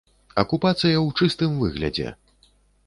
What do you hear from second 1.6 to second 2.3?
выглядзе!